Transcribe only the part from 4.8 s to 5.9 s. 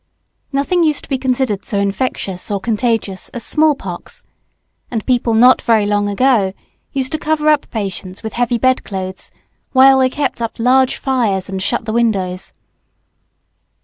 and people not very